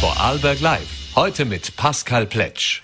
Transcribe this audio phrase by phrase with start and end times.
[0.00, 1.16] Vorarlberg Live.
[1.16, 2.82] Heute mit Pascal Pletsch.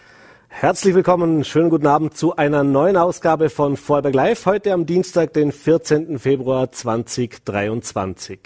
[0.48, 4.46] Herzlich willkommen, schönen guten Abend zu einer neuen Ausgabe von Vorarlberg Live.
[4.46, 6.18] Heute am Dienstag, den 14.
[6.18, 8.40] Februar 2023.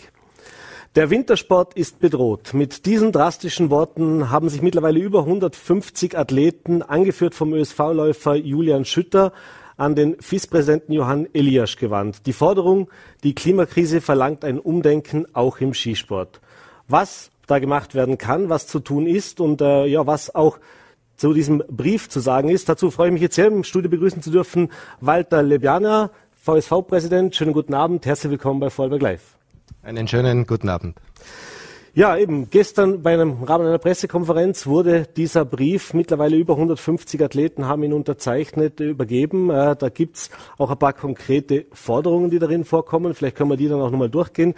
[0.97, 2.53] Der Wintersport ist bedroht.
[2.53, 9.33] Mit diesen drastischen Worten haben sich mittlerweile über 150 Athleten, angeführt vom ÖSV-Läufer Julian Schütter,
[9.79, 12.27] an den FIS-Präsidenten Johann Eliasch gewandt.
[12.27, 12.91] Die Forderung,
[13.25, 16.43] die Klimakrise verlangt ein Umdenken auch im Skisport.
[16.87, 20.59] Was da gemacht werden kann, was zu tun ist und äh, ja, was auch
[21.17, 22.69] zu diesem Brief zu sagen ist.
[22.69, 26.11] Dazu freue ich mich jetzt sehr, im Studio begrüßen zu dürfen Walter Lebjana,
[26.43, 27.35] VSV-Präsident.
[27.35, 29.37] Schönen guten Abend, herzlich willkommen bei Vollberg Live.
[29.83, 30.97] Einen schönen guten Abend.
[31.95, 32.49] Ja, eben.
[32.51, 37.93] Gestern bei einem Rahmen einer Pressekonferenz wurde dieser Brief, mittlerweile über 150 Athleten haben ihn
[37.93, 39.51] unterzeichnet, übergeben.
[39.51, 43.15] Äh, da gibt's auch ein paar konkrete Forderungen, die darin vorkommen.
[43.15, 44.55] Vielleicht können wir die dann auch nochmal durchgehen.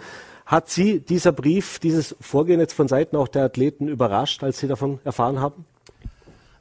[0.51, 4.67] Hat Sie dieser Brief, dieses Vorgehen jetzt von Seiten auch der Athleten überrascht, als Sie
[4.67, 5.63] davon erfahren haben?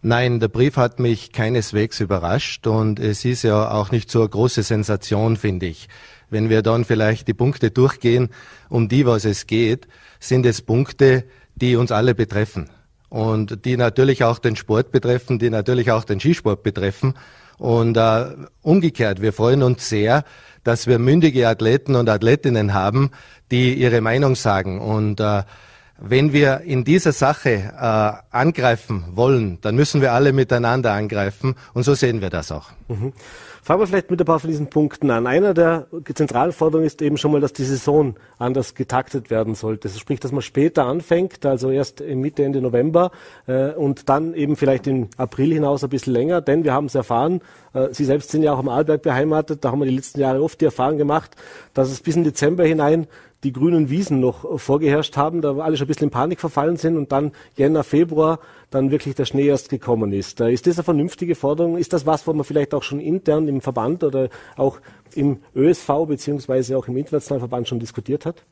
[0.01, 4.29] Nein, der Brief hat mich keineswegs überrascht und es ist ja auch nicht so eine
[4.29, 5.89] große Sensation, finde ich.
[6.31, 8.29] Wenn wir dann vielleicht die Punkte durchgehen,
[8.69, 9.89] um die was es geht,
[10.21, 11.25] sind es Punkte,
[11.57, 12.71] die uns alle betreffen
[13.09, 17.15] und die natürlich auch den Sport betreffen, die natürlich auch den Skisport betreffen.
[17.61, 18.25] Und äh,
[18.63, 20.25] umgekehrt, wir freuen uns sehr,
[20.65, 23.11] dass wir mündige Athleten und Athletinnen haben,
[23.51, 24.81] die ihre Meinung sagen.
[24.81, 25.43] Und äh,
[25.99, 31.83] wenn wir in dieser Sache äh, angreifen wollen, dann müssen wir alle miteinander angreifen und
[31.83, 32.71] so sehen wir das auch.
[32.89, 33.13] Mhm.
[33.63, 35.27] Fangen wir vielleicht mit ein paar von diesen Punkten an.
[35.27, 39.89] Einer der zentralen Forderungen ist eben schon mal, dass die Saison anders getaktet werden sollte.
[39.89, 43.11] Das sprich, dass man später anfängt, also erst Mitte, Ende November
[43.47, 46.95] äh, und dann eben vielleicht im April hinaus ein bisschen länger, denn wir haben es
[46.95, 47.43] erfahren,
[47.75, 50.43] äh, Sie selbst sind ja auch am Arlberg beheimatet, da haben wir die letzten Jahre
[50.43, 51.37] oft die Erfahrung gemacht,
[51.75, 53.07] dass es bis in Dezember hinein
[53.45, 56.97] die grünen Wiesen noch vorgeherrscht haben, da alle schon ein bisschen in Panik verfallen sind
[56.97, 58.39] und dann Jänner, Februar
[58.71, 60.41] dann wirklich der Schnee erst gekommen ist.
[60.41, 61.77] Ist das eine vernünftige Forderung?
[61.77, 64.79] Ist das was, wo man vielleicht auch schon intern im Verband oder auch
[65.15, 68.45] im ÖSV beziehungsweise auch im internationalen Verband schon diskutiert hat?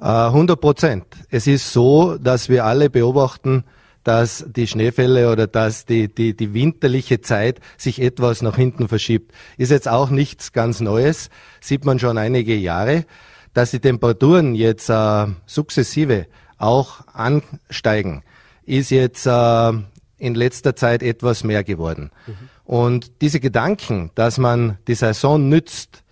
[0.00, 1.06] 100 äh, Prozent.
[1.30, 3.64] Es ist so, dass wir alle beobachten,
[4.04, 9.32] dass die Schneefälle oder dass die, die, die winterliche Zeit sich etwas nach hinten verschiebt.
[9.56, 11.30] Ist jetzt auch nichts ganz Neues,
[11.60, 13.04] sieht man schon einige Jahre
[13.54, 16.26] dass die Temperaturen jetzt äh, sukzessive
[16.58, 18.22] auch ansteigen,
[18.64, 19.72] ist jetzt äh,
[20.18, 22.10] in letzter Zeit etwas mehr geworden.
[22.26, 22.34] Mhm.
[22.64, 26.02] Und diese Gedanken, dass man die Saison nützt,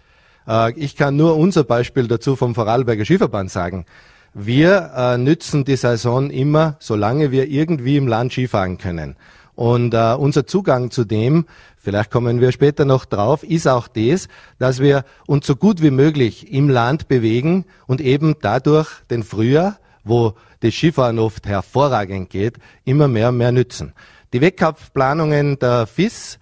[0.49, 3.85] äh, ich kann nur unser Beispiel dazu vom Vorarlberger Skiverband sagen.
[4.33, 9.17] Wir äh, nützen die Saison immer, solange wir irgendwie im Land Skifahren können.
[9.57, 11.47] Und äh, unser Zugang zu dem,
[11.79, 14.29] vielleicht kommen wir später noch drauf, ist auch das,
[14.59, 19.79] dass wir uns so gut wie möglich im Land bewegen und eben dadurch den Frühjahr,
[20.05, 23.95] wo das Skifahren oft hervorragend geht, immer mehr und mehr nützen.
[24.33, 26.39] Die Wettkampfplanungen der FIS,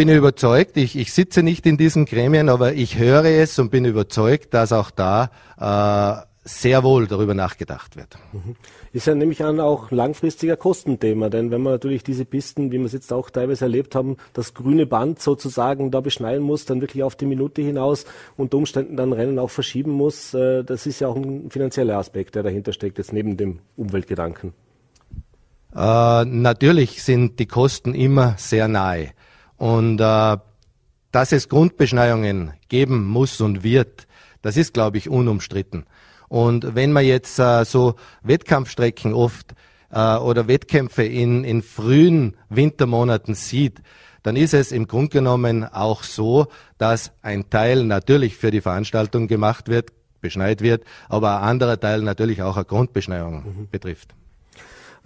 [0.00, 3.84] bin überzeugt, ich, ich sitze nicht in diesen Gremien, aber ich höre es und bin
[3.84, 8.16] überzeugt, dass auch da äh, sehr wohl darüber nachgedacht wird.
[8.32, 8.56] Mhm.
[8.92, 12.86] Ist ja nämlich an auch langfristiger Kostenthema, denn wenn man natürlich diese Pisten, wie wir
[12.86, 17.02] es jetzt auch teilweise erlebt haben, das grüne Band sozusagen da beschneiden muss, dann wirklich
[17.02, 18.06] auf die Minute hinaus
[18.36, 22.34] unter Umständen dann Rennen auch verschieben muss, äh, das ist ja auch ein finanzieller Aspekt,
[22.34, 24.54] der dahinter steckt, jetzt neben dem Umweltgedanken.
[25.74, 29.10] Äh, natürlich sind die Kosten immer sehr nahe
[29.58, 30.38] und äh,
[31.12, 34.06] dass es Grundbeschneiungen geben muss und wird,
[34.42, 35.84] das ist, glaube ich, unumstritten.
[36.30, 39.52] Und wenn man jetzt äh, so Wettkampfstrecken oft
[39.90, 43.82] äh, oder Wettkämpfe in, in frühen Wintermonaten sieht,
[44.22, 46.46] dann ist es im Grunde genommen auch so,
[46.78, 49.90] dass ein Teil natürlich für die Veranstaltung gemacht wird,
[50.20, 53.68] beschneit wird, aber ein anderer Teil natürlich auch eine Grundbeschneiung mhm.
[53.68, 54.14] betrifft.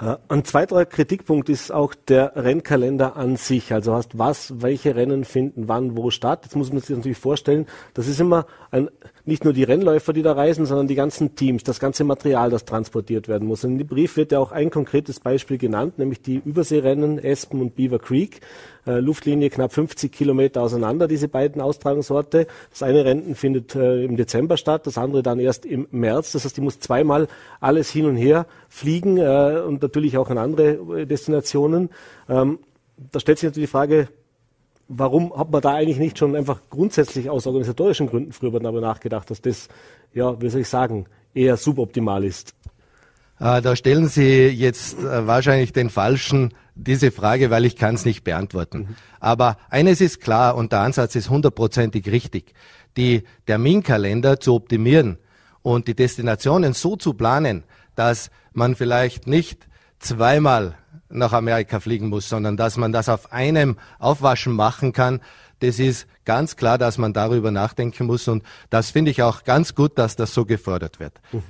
[0.00, 3.72] Äh, ein zweiter Kritikpunkt ist auch der Rennkalender an sich.
[3.72, 6.41] Also hast was, welche Rennen finden wann, wo statt.
[6.44, 8.91] Jetzt muss man sich natürlich vorstellen, das ist immer ein,
[9.25, 12.65] nicht nur die Rennläufer, die da reisen, sondern die ganzen Teams, das ganze Material, das
[12.65, 13.65] transportiert werden muss.
[13.65, 17.76] In dem Brief wird ja auch ein konkretes Beispiel genannt, nämlich die Überseerennen Espen und
[17.76, 18.40] Beaver Creek.
[18.86, 22.46] Äh, Luftlinie knapp 50 Kilometer auseinander, diese beiden Austragungsorte.
[22.70, 26.32] Das eine Rennen findet äh, im Dezember statt, das andere dann erst im März.
[26.32, 27.28] Das heißt, die muss zweimal
[27.60, 31.90] alles hin und her fliegen äh, und natürlich auch an andere äh, Destinationen.
[32.28, 32.58] Ähm,
[33.10, 34.08] da stellt sich natürlich die Frage,
[34.88, 39.30] warum hat man da eigentlich nicht schon einfach grundsätzlich aus organisatorischen Gründen früher darüber nachgedacht,
[39.30, 39.69] dass das,
[40.12, 42.54] ja, wie soll ich sagen, eher suboptimal ist?
[43.40, 48.04] Äh, da stellen Sie jetzt äh, wahrscheinlich den falschen diese Frage, weil ich kann es
[48.04, 48.78] nicht beantworten.
[48.78, 48.96] Mhm.
[49.20, 52.52] Aber eines ist klar und der Ansatz ist hundertprozentig richtig.
[52.96, 55.19] Die Terminkalender zu optimieren
[55.62, 57.64] und die Destinationen so zu planen,
[57.94, 60.76] dass man vielleicht nicht zweimal
[61.08, 65.20] nach Amerika fliegen muss, sondern dass man das auf einem Aufwaschen machen kann.
[65.60, 69.75] Das ist ganz klar, dass man darüber nachdenken muss und das finde ich auch ganz
[69.75, 71.20] gut, dass das so gefördert wird.
[71.32, 71.42] Mhm.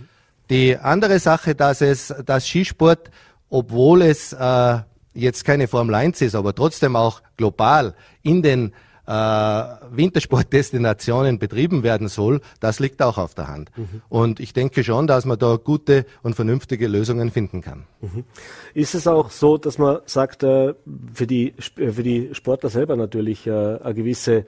[0.50, 3.10] Die andere Sache, dass es, dass Skisport,
[3.48, 4.78] obwohl es äh,
[5.14, 8.72] jetzt keine Formel 1 ist, aber trotzdem auch global in den
[9.06, 13.70] äh, Wintersportdestinationen betrieben werden soll, das liegt auch auf der Hand.
[13.76, 14.02] Mhm.
[14.08, 17.84] Und ich denke schon, dass man da gute und vernünftige Lösungen finden kann.
[18.00, 18.24] Mhm.
[18.72, 20.74] Ist es auch so, dass man sagt, äh,
[21.12, 24.46] für, die, äh, für die Sportler selber natürlich äh, eine gewisse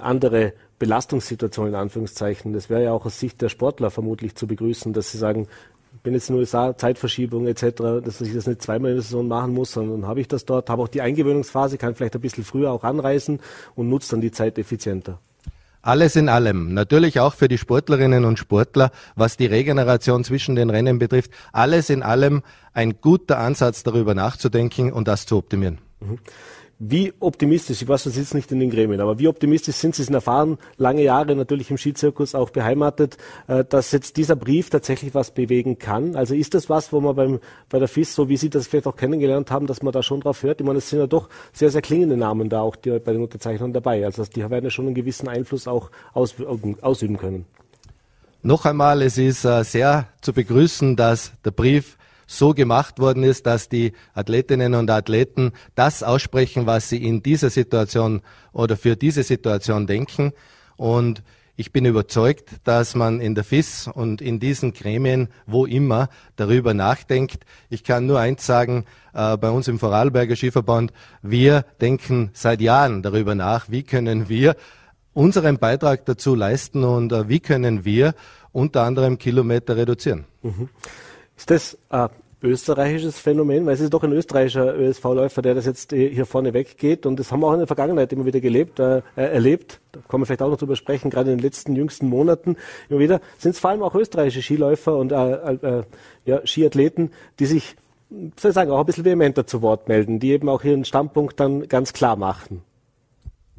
[0.00, 0.52] andere
[0.82, 2.52] Belastungssituation in Anführungszeichen.
[2.52, 5.46] Das wäre ja auch aus Sicht der Sportler vermutlich zu begrüßen, dass sie sagen,
[6.02, 9.70] wenn jetzt nur Zeitverschiebung etc., dass ich das nicht zweimal in der Saison machen muss,
[9.70, 12.82] sondern habe ich das dort, habe auch die Eingewöhnungsphase, kann vielleicht ein bisschen früher auch
[12.82, 13.38] anreisen
[13.76, 15.20] und nutze dann die Zeit effizienter.
[15.82, 20.68] Alles in allem, natürlich auch für die Sportlerinnen und Sportler, was die Regeneration zwischen den
[20.68, 22.42] Rennen betrifft, alles in allem
[22.72, 25.78] ein guter Ansatz darüber nachzudenken und das zu optimieren.
[26.00, 26.18] Mhm.
[26.84, 30.02] Wie optimistisch, ich weiß, du sitzt nicht in den Gremien, aber wie optimistisch sind Sie,
[30.02, 35.14] sind erfahren, lange Jahre natürlich im Skizirkus auch beheimatet, äh, dass jetzt dieser Brief tatsächlich
[35.14, 36.16] was bewegen kann?
[36.16, 37.38] Also ist das was, wo man beim,
[37.68, 40.22] bei der FIS, so wie Sie das vielleicht auch kennengelernt haben, dass man da schon
[40.22, 40.60] drauf hört?
[40.60, 43.22] Ich meine, es sind ja doch sehr, sehr klingende Namen da auch die, bei den
[43.22, 44.04] Unterzeichnern dabei.
[44.04, 47.46] Also die werden ja schon einen gewissen Einfluss auch ausüben können.
[48.42, 51.96] Noch einmal, es ist äh, sehr zu begrüßen, dass der Brief
[52.26, 57.50] so gemacht worden ist, dass die Athletinnen und Athleten das aussprechen, was sie in dieser
[57.50, 58.22] Situation
[58.52, 60.32] oder für diese Situation denken.
[60.76, 61.22] Und
[61.54, 66.72] ich bin überzeugt, dass man in der FIS und in diesen Gremien, wo immer, darüber
[66.72, 67.44] nachdenkt.
[67.68, 73.02] Ich kann nur eins sagen, äh, bei uns im Vorarlberger Skiverband, wir denken seit Jahren
[73.02, 74.56] darüber nach, wie können wir
[75.12, 78.14] unseren Beitrag dazu leisten und äh, wie können wir
[78.52, 80.24] unter anderem Kilometer reduzieren.
[80.42, 80.68] Mhm.
[81.42, 82.08] Ist das ein
[82.40, 83.66] österreichisches Phänomen?
[83.66, 87.04] Weil es ist doch ein österreichischer ÖSV-Läufer, der das jetzt hier vorne weggeht.
[87.04, 89.80] Und das haben wir auch in der Vergangenheit immer wieder gelebt, äh, erlebt.
[89.90, 92.56] Da kann man vielleicht auch noch drüber sprechen, gerade in den letzten jüngsten Monaten.
[92.88, 95.82] Immer wieder sind es vor allem auch österreichische Skiläufer und äh, äh,
[96.26, 97.10] ja, Skiathleten,
[97.40, 97.74] die sich,
[98.38, 101.40] soll ich sagen, auch ein bisschen vehementer zu Wort melden, die eben auch ihren Standpunkt
[101.40, 102.62] dann ganz klar machen.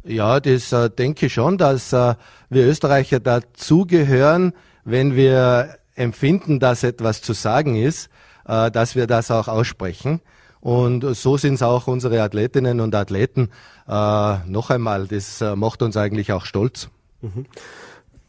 [0.06, 2.16] Ja, das äh, denke ich schon, dass äh,
[2.50, 4.54] wir Österreicher dazugehören,
[4.86, 8.10] wenn wir empfinden, dass etwas zu sagen ist,
[8.48, 10.22] äh, dass wir das auch aussprechen.
[10.60, 13.50] Und so sind es auch unsere Athletinnen und Athleten.
[13.88, 16.90] Äh, noch einmal, das äh, macht uns eigentlich auch stolz.
[17.22, 17.46] Mhm.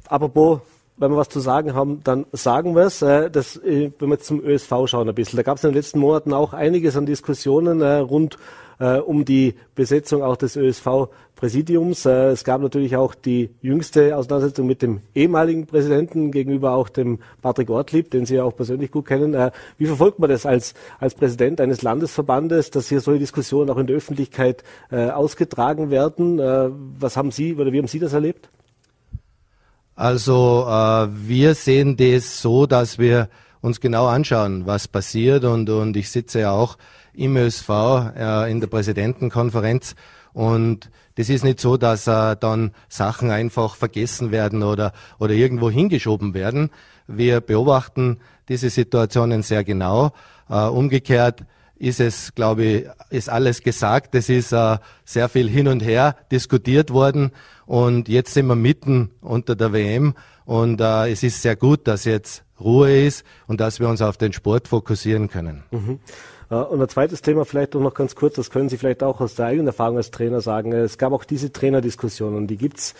[0.08, 0.61] Apropos
[0.96, 3.02] wenn wir was zu sagen haben, dann sagen wir es.
[3.02, 5.76] Äh, das, äh, wenn wir zum ÖSV schauen ein bisschen, da gab es in den
[5.76, 8.38] letzten Monaten auch einiges an Diskussionen äh, rund
[8.79, 12.06] äh, um die Besetzung auch des ÖSV-Präsidiums.
[12.06, 17.19] Äh, es gab natürlich auch die jüngste Auseinandersetzung mit dem ehemaligen Präsidenten gegenüber auch dem
[17.43, 19.35] Patrick Ortlieb, den Sie ja auch persönlich gut kennen.
[19.35, 23.79] Äh, wie verfolgt man das als, als Präsident eines Landesverbandes, dass hier solche Diskussionen auch
[23.79, 26.38] in der Öffentlichkeit äh, ausgetragen werden?
[26.38, 28.49] Äh, was haben Sie oder wie haben Sie das erlebt?
[29.97, 33.29] Also äh, wir sehen das so, dass wir
[33.61, 36.76] uns genau anschauen, was passiert und, und ich sitze ja auch
[37.14, 37.69] im ÖSV
[38.16, 39.94] äh, in der Präsidentenkonferenz
[40.32, 45.70] und das ist nicht so, dass äh, dann Sachen einfach vergessen werden oder, oder irgendwo
[45.70, 46.70] hingeschoben werden.
[47.06, 48.19] Wir beobachten
[48.49, 50.12] diese Situationen sehr genau.
[50.50, 51.44] Äh, umgekehrt
[51.76, 54.14] ist es, glaube ich, ist alles gesagt.
[54.14, 57.30] Es ist äh, sehr viel hin und her diskutiert worden
[57.66, 62.04] und jetzt sind wir mitten unter der WM und äh, es ist sehr gut, dass
[62.04, 65.64] jetzt Ruhe ist und dass wir uns auf den Sport fokussieren können.
[65.71, 66.00] Mhm.
[66.48, 69.46] Und ein zweites Thema vielleicht noch ganz kurz, das können Sie vielleicht auch aus der
[69.46, 70.72] eigenen Erfahrung als Trainer sagen.
[70.72, 72.94] Es gab auch diese Trainerdiskussionen, die gibt's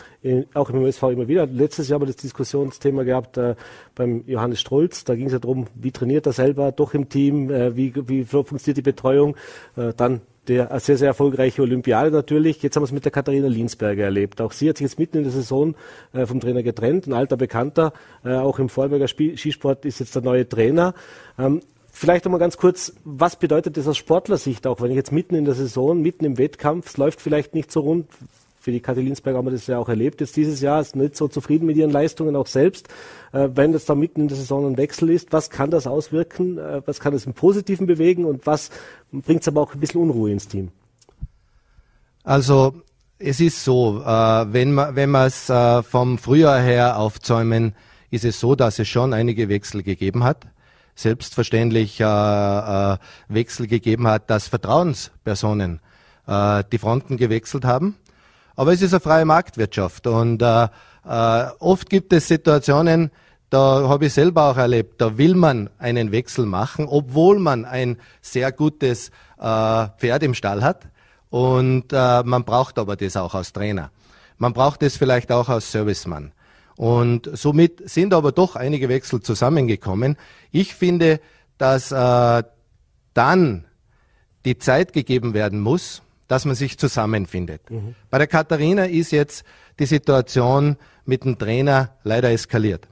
[0.55, 1.47] auch im USV immer wieder.
[1.47, 3.55] Letztes Jahr haben wir das Diskussionsthema gehabt äh,
[3.95, 5.05] beim Johannes Strolz.
[5.05, 8.25] Da ging es ja darum, wie trainiert er selber doch im Team, äh, wie, wie
[8.25, 9.37] funktioniert die Betreuung.
[9.77, 12.63] Äh, dann der sehr, sehr erfolgreiche Olympiade natürlich.
[12.63, 14.41] Jetzt haben wir es mit der Katharina Linsberger erlebt.
[14.41, 15.75] Auch sie hat sich jetzt mitten in der Saison
[16.13, 17.93] äh, vom Trainer getrennt, ein alter Bekannter.
[18.25, 20.95] Äh, auch im Vorberger Skisport ist jetzt der neue Trainer.
[21.39, 21.61] Ähm,
[21.97, 25.45] Vielleicht einmal ganz kurz, was bedeutet das aus Sportlersicht auch, wenn ich jetzt mitten in
[25.45, 28.09] der Saison, mitten im Wettkampf, es läuft vielleicht nicht so rund,
[28.59, 31.15] für die Kathi Linsberg haben wir das ja auch erlebt jetzt dieses Jahr, ist nicht
[31.15, 32.89] so zufrieden mit ihren Leistungen auch selbst.
[33.33, 36.59] Äh, wenn das da mitten in der Saison ein Wechsel ist, was kann das auswirken?
[36.59, 38.71] Äh, was kann das im Positiven bewegen und was
[39.13, 40.73] bringt es aber auch ein bisschen Unruhe ins Team?
[42.25, 42.75] Also
[43.21, 45.53] es ist so, äh, wenn man wenn man es
[45.89, 47.77] vom Frühjahr her aufzäumen,
[48.11, 50.49] ist es so, dass es schon einige Wechsel gegeben hat
[50.95, 52.97] selbstverständlich äh, äh,
[53.29, 55.81] Wechsel gegeben hat, dass Vertrauenspersonen
[56.27, 57.97] äh, die Fronten gewechselt haben.
[58.57, 60.69] Aber es ist eine freie Marktwirtschaft und äh,
[61.07, 63.11] äh, oft gibt es Situationen,
[63.51, 67.99] da habe ich selber auch erlebt, da will man einen Wechsel machen, obwohl man ein
[68.21, 70.89] sehr gutes äh, Pferd im Stall hat.
[71.31, 73.91] Und äh, man braucht aber das auch als Trainer.
[74.39, 76.33] Man braucht es vielleicht auch als Servicemann.
[76.77, 80.17] Und somit sind aber doch einige Wechsel zusammengekommen.
[80.51, 81.21] Ich finde,
[81.59, 82.43] dass äh,
[83.15, 83.65] dann
[84.45, 87.71] die Zeit gegeben werden muss, dass man sich zusammenfindet.
[87.71, 87.95] Mhm.
[88.11, 89.45] Bei der Katharina ist jetzt
[89.79, 92.89] die Situation mit dem Trainer leider eskaliert.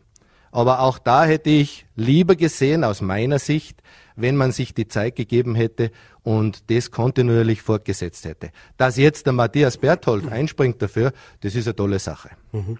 [0.50, 3.82] Aber auch da hätte ich lieber gesehen, aus meiner Sicht,
[4.16, 5.90] wenn man sich die Zeit gegeben hätte
[6.22, 8.50] und das kontinuierlich fortgesetzt hätte.
[8.76, 12.30] Dass jetzt der Matthias Berthold einspringt dafür, das ist eine tolle Sache.
[12.52, 12.78] Mhm.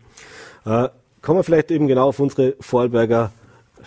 [0.65, 0.89] Äh,
[1.21, 3.33] kommen wir vielleicht eben genau auf unsere Vorarlberger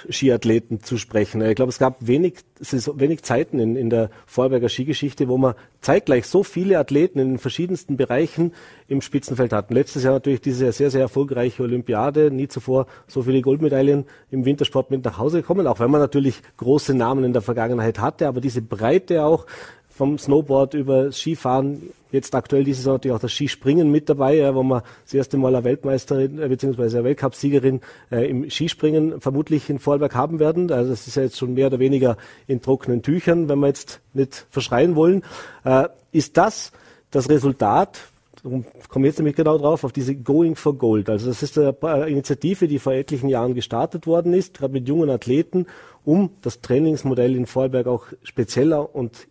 [0.10, 1.42] Skiathleten zu sprechen.
[1.42, 6.28] Ich glaube, es gab wenig, wenig Zeiten in, in der Vorarlberger Skigeschichte, wo man zeitgleich
[6.28, 8.54] so viele Athleten in den verschiedensten Bereichen
[8.88, 9.74] im Spitzenfeld hatten.
[9.74, 14.92] Letztes Jahr natürlich diese sehr, sehr erfolgreiche Olympiade, nie zuvor so viele Goldmedaillen im Wintersport
[14.92, 18.42] mit nach Hause gekommen, auch wenn man natürlich große Namen in der Vergangenheit hatte, aber
[18.42, 19.46] diese Breite auch
[19.96, 24.54] vom Snowboard über Skifahren, jetzt aktuell diese Saison natürlich auch das Skispringen mit dabei, ja,
[24.54, 26.82] wo man das erste Mal eine Weltmeisterin äh, bzw.
[26.84, 27.80] eine Weltcupsiegerin
[28.12, 30.70] äh, im Skispringen vermutlich in Vorarlberg haben werden.
[30.70, 34.02] Also das ist ja jetzt schon mehr oder weniger in trockenen Tüchern, wenn wir jetzt
[34.14, 35.24] nicht verschreien wollen.
[35.64, 36.74] Äh, ist das
[37.12, 38.02] das Resultat
[38.44, 41.10] Darum komme jetzt nämlich genau drauf, auf diese Going for Gold.
[41.10, 45.10] Also das ist eine Initiative, die vor etlichen Jahren gestartet worden ist, gerade mit jungen
[45.10, 45.66] Athleten,
[46.04, 49.28] um das Trainingsmodell in Vorarlberg auch spezieller und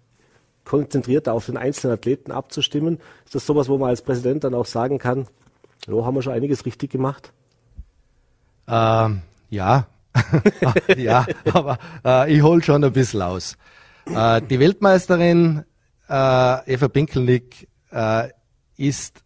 [0.65, 2.99] konzentrierter auf den einzelnen Athleten abzustimmen?
[3.25, 5.27] Ist das sowas, wo man als Präsident dann auch sagen kann,
[5.87, 7.33] so haben wir schon einiges richtig gemacht?
[8.67, 9.87] Ähm, ja,
[10.97, 13.57] ja, aber äh, ich hole schon ein bisschen aus.
[14.07, 15.65] Äh, die Weltmeisterin
[16.09, 18.29] äh, Eva Pinkelnick äh,
[18.77, 19.23] ist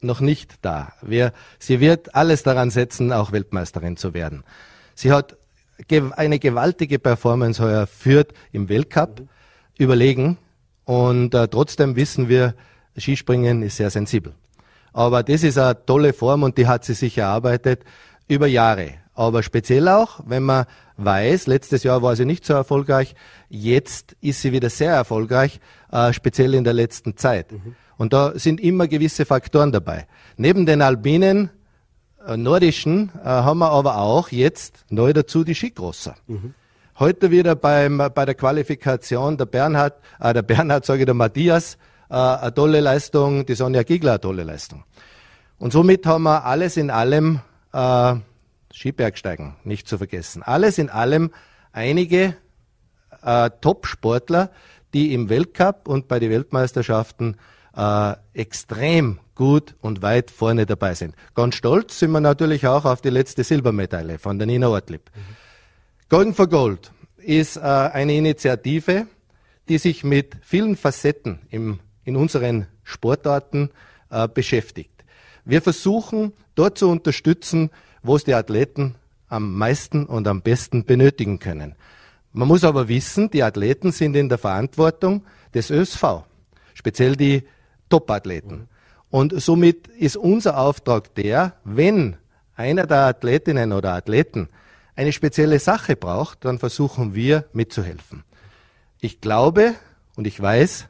[0.00, 0.92] noch nicht da.
[1.02, 4.44] Wir, sie wird alles daran setzen, auch Weltmeisterin zu werden.
[4.94, 5.36] Sie hat
[6.16, 9.28] eine gewaltige Performance heuer führt im Weltcup, mhm.
[9.78, 10.38] überlegen,
[10.88, 12.54] und äh, trotzdem wissen wir,
[12.96, 14.32] Skispringen ist sehr sensibel.
[14.94, 17.84] Aber das ist eine tolle Form und die hat sie sich erarbeitet
[18.26, 18.94] über Jahre.
[19.12, 20.64] Aber speziell auch, wenn man
[20.96, 23.14] weiß, letztes Jahr war sie nicht so erfolgreich,
[23.50, 25.60] jetzt ist sie wieder sehr erfolgreich,
[25.92, 27.52] äh, speziell in der letzten Zeit.
[27.52, 27.76] Mhm.
[27.98, 30.06] Und da sind immer gewisse Faktoren dabei.
[30.38, 31.50] Neben den Albinen,
[32.26, 36.14] äh, nordischen, äh, haben wir aber auch jetzt neu dazu die Skicrosser.
[36.28, 36.54] Mhm.
[37.00, 41.78] Heute wieder beim, bei der Qualifikation der Bernhard, äh, der Bernhard, sage ich, der Matthias,
[42.10, 44.82] äh, eine tolle Leistung, die Sonja Giegler eine tolle Leistung.
[45.58, 47.38] Und somit haben wir alles in allem,
[47.72, 48.16] äh,
[48.74, 51.30] Skibergsteigen nicht zu vergessen, alles in allem
[51.70, 52.34] einige
[53.22, 54.50] äh, Top-Sportler,
[54.92, 57.36] die im Weltcup und bei den Weltmeisterschaften
[57.76, 61.14] äh, extrem gut und weit vorne dabei sind.
[61.36, 65.12] Ganz stolz sind wir natürlich auch auf die letzte Silbermedaille von der Nina Ortlieb.
[65.14, 65.47] Mhm.
[66.10, 69.08] Golden for Gold ist äh, eine Initiative,
[69.68, 73.68] die sich mit vielen Facetten im, in unseren Sportarten
[74.08, 75.04] äh, beschäftigt.
[75.44, 77.68] Wir versuchen dort zu unterstützen,
[78.02, 78.94] wo es die Athleten
[79.28, 81.74] am meisten und am besten benötigen können.
[82.32, 86.22] Man muss aber wissen, die Athleten sind in der Verantwortung des ÖSV,
[86.72, 87.42] speziell die
[87.90, 88.68] Top-Athleten.
[89.10, 92.16] Und somit ist unser Auftrag der, wenn
[92.54, 94.48] einer der Athletinnen oder Athleten
[94.98, 98.24] eine spezielle Sache braucht, dann versuchen wir mitzuhelfen.
[99.00, 99.74] Ich glaube
[100.16, 100.88] und ich weiß,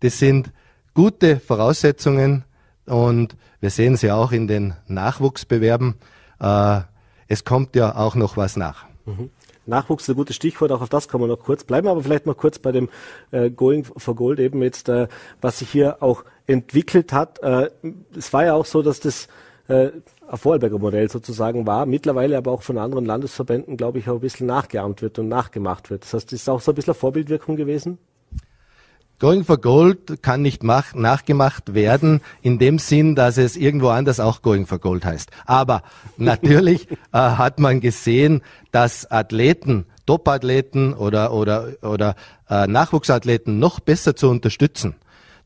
[0.00, 0.50] das sind
[0.94, 2.44] gute Voraussetzungen
[2.86, 5.96] und wir sehen sie auch in den Nachwuchsbewerben.
[6.40, 6.80] Äh,
[7.28, 8.86] es kommt ja auch noch was nach.
[9.04, 9.28] Mhm.
[9.66, 12.24] Nachwuchs ist ein gutes Stichwort, auch auf das kann man noch kurz bleiben, aber vielleicht
[12.24, 12.88] noch kurz bei dem
[13.30, 15.06] äh, Going for Gold eben jetzt, äh,
[15.42, 17.42] was sich hier auch entwickelt hat.
[17.42, 17.68] Äh,
[18.16, 19.28] es war ja auch so, dass das
[19.70, 19.92] äh,
[20.28, 24.20] ein Vorarlberger Modell sozusagen war, mittlerweile aber auch von anderen Landesverbänden, glaube ich, auch ein
[24.20, 26.04] bisschen nachgeahmt wird und nachgemacht wird.
[26.04, 27.98] Das heißt, ist auch so ein bisschen eine Vorbildwirkung gewesen?
[29.20, 34.18] Going for Gold kann nicht mach, nachgemacht werden, in dem Sinn, dass es irgendwo anders
[34.18, 35.30] auch Going for Gold heißt.
[35.44, 35.82] Aber
[36.16, 42.16] natürlich äh, hat man gesehen, dass Athleten, Top-Athleten oder, oder, oder
[42.48, 44.96] äh, Nachwuchsathleten noch besser zu unterstützen,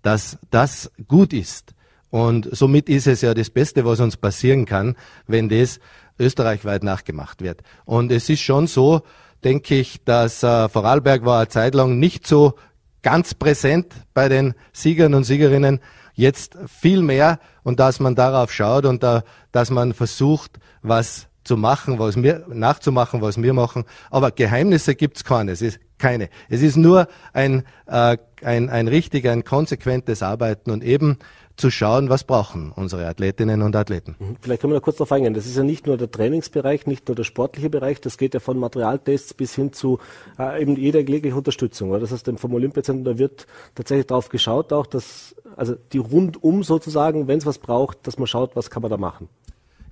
[0.03, 1.75] dass das gut ist.
[2.15, 4.95] Und somit ist es ja das Beste, was uns passieren kann,
[5.27, 5.81] wenn das
[6.17, 7.63] österreichweit nachgemacht wird.
[7.87, 9.03] Und es ist schon so,
[9.43, 12.55] denke ich, dass äh, Vorarlberg war eine Zeit lang nicht so
[13.03, 15.81] ganz präsent bei den Siegern und Siegerinnen,
[16.13, 21.57] jetzt viel mehr und dass man darauf schaut und da, dass man versucht, was zu
[21.57, 23.87] machen, was wir, nachzumachen, was wir machen.
[24.13, 25.51] Aber Geheimnisse gibt's keine.
[25.51, 26.29] Es ist keine.
[26.49, 31.19] Es ist nur ein, äh, ein, ein richtig, ein konsequentes Arbeiten und eben
[31.57, 34.17] zu schauen, was brauchen unsere Athletinnen und Athleten.
[34.19, 34.37] Mhm.
[34.41, 35.35] Vielleicht können wir da kurz darauf eingehen.
[35.35, 38.41] Das ist ja nicht nur der Trainingsbereich, nicht nur der sportliche Bereich, das geht ja
[38.41, 39.99] von Materialtests bis hin zu
[40.39, 41.91] äh, eben jeder jegliche Unterstützung.
[41.91, 42.01] Oder?
[42.01, 47.29] Das heißt, vom Olympiazentrum, da wird tatsächlich darauf geschaut, auch dass, also die rundum sozusagen,
[47.29, 49.29] wenn es was braucht, dass man schaut, was kann man da machen.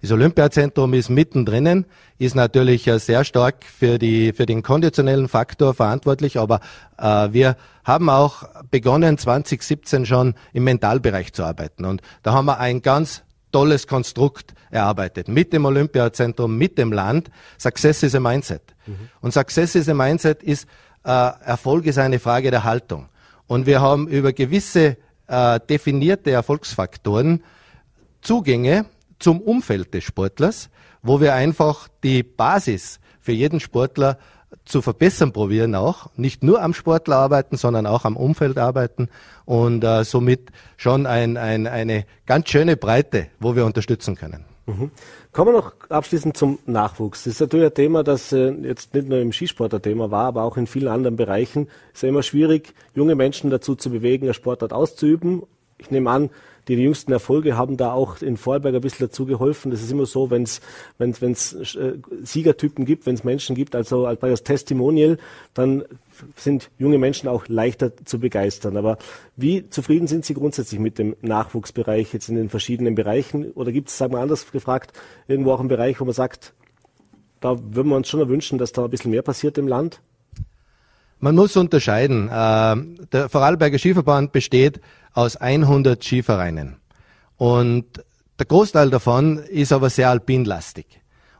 [0.02, 1.86] Das Olympiazentrum ist mittendrin,
[2.18, 6.58] ist natürlich sehr stark für, die, für den konditionellen Faktor verantwortlich, aber
[6.98, 11.84] äh, wir haben auch begonnen 2017 schon im Mentalbereich zu arbeiten.
[11.84, 17.30] Und da haben wir ein ganz tolles Konstrukt erarbeitet mit dem Olympiazentrum, mit dem Land.
[17.56, 18.74] Success is a Mindset.
[18.86, 19.08] Mhm.
[19.20, 20.66] Und Success is a Mindset ist,
[21.04, 23.08] äh, Erfolg ist eine Frage der Haltung.
[23.46, 24.96] Und wir haben über gewisse
[25.28, 27.44] äh, definierte Erfolgsfaktoren
[28.20, 28.86] Zugänge
[29.22, 30.70] zum Umfeld des Sportlers,
[31.02, 34.18] wo wir einfach die Basis für jeden Sportler
[34.64, 36.08] zu verbessern probieren auch.
[36.16, 39.08] Nicht nur am Sportler arbeiten, sondern auch am Umfeld arbeiten
[39.44, 44.44] und äh, somit schon ein, ein, eine ganz schöne Breite, wo wir unterstützen können.
[44.66, 44.90] Mhm.
[45.32, 47.24] Kommen wir noch abschließend zum Nachwuchs.
[47.24, 50.26] Das ist natürlich ein Thema, das äh, jetzt nicht nur im Skisport ein Thema war,
[50.26, 51.68] aber auch in vielen anderen Bereichen.
[51.88, 55.42] Es ist ja immer schwierig, junge Menschen dazu zu bewegen, eine Sportart auszuüben.
[55.78, 56.30] Ich nehme an,
[56.68, 59.70] die, jüngsten Erfolge haben da auch in Vorarlberg ein bisschen dazu geholfen.
[59.70, 60.60] Das ist immer so, wenn es
[60.98, 65.18] wenn wenn's, äh, Siegertypen gibt, wenn es Menschen gibt, also als Testimonial,
[65.54, 65.84] dann
[66.36, 68.76] sind junge Menschen auch leichter zu begeistern.
[68.76, 68.98] Aber
[69.36, 73.50] wie zufrieden sind Sie grundsätzlich mit dem Nachwuchsbereich jetzt in den verschiedenen Bereichen?
[73.52, 74.92] Oder gibt es, sagen wir anders gefragt,
[75.28, 76.54] irgendwo auch einen Bereich, wo man sagt,
[77.40, 80.00] da würden wir uns schon wünschen, dass da ein bisschen mehr passiert im Land?
[81.18, 82.28] Man muss unterscheiden.
[82.28, 84.80] Äh, der Vorarlberger Skiverband besteht
[85.14, 86.76] aus 100 Skivereinen.
[87.36, 87.84] Und
[88.38, 90.86] der Großteil davon ist aber sehr alpinlastig.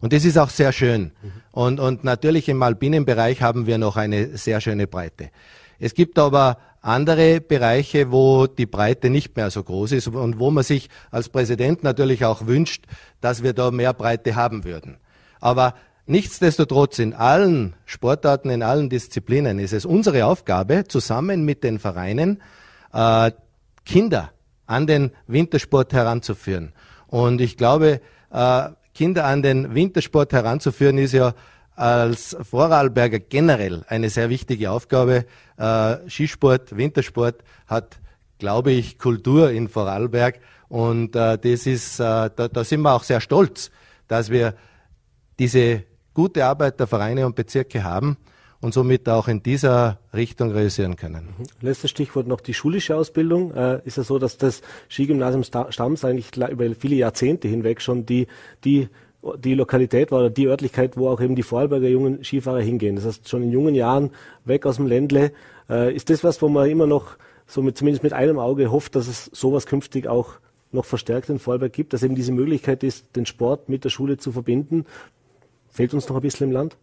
[0.01, 1.13] Und das ist auch sehr schön.
[1.53, 5.31] Und, und natürlich im alpinen Bereich haben wir noch eine sehr schöne Breite.
[5.79, 10.51] Es gibt aber andere Bereiche, wo die Breite nicht mehr so groß ist und wo
[10.51, 12.85] man sich als Präsident natürlich auch wünscht,
[13.21, 14.97] dass wir da mehr Breite haben würden.
[15.41, 15.75] Aber
[16.07, 22.43] nichtsdestotrotz in allen Sportarten, in allen Disziplinen ist es unsere Aufgabe, zusammen mit den Vereinen
[22.93, 23.31] äh,
[23.85, 24.33] Kinder
[24.67, 26.73] an den Wintersport heranzuführen.
[27.07, 31.35] Und ich glaube, äh, Kinder an den Wintersport heranzuführen ist ja
[31.75, 35.27] als Vorarlberger generell eine sehr wichtige Aufgabe.
[35.57, 37.99] Äh, Skisport, Wintersport hat,
[38.39, 40.41] glaube ich, Kultur in Vorarlberg.
[40.69, 43.71] Und äh, das ist, da, da sind wir auch sehr stolz,
[44.09, 44.55] dass wir
[45.39, 48.17] diese gute Arbeit der Vereine und Bezirke haben
[48.63, 51.35] und somit auch in dieser Richtung realisieren können.
[51.37, 51.45] Mhm.
[51.61, 53.53] Letztes Stichwort noch die schulische Ausbildung.
[53.53, 58.29] Äh, ist es so, dass das Skigymnasium Stams eigentlich über viele Jahrzehnte hinweg schon die,
[58.65, 58.89] die
[59.39, 62.97] die Lokalität war oder die Örtlichkeit, wo auch eben die Vorarlberger jungen Skifahrer hingehen.
[62.97, 64.11] Das heißt, schon in jungen Jahren
[64.45, 65.33] weg aus dem Ländle.
[65.69, 68.97] Äh, ist das was, wo man immer noch so mit, zumindest mit einem Auge hofft,
[68.97, 70.35] dass es sowas künftig auch
[70.73, 74.17] noch verstärkt in Vorarlberg gibt, dass eben diese Möglichkeit ist, den Sport mit der Schule
[74.17, 74.87] zu verbinden?
[75.69, 76.77] Fehlt uns noch ein bisschen im Land?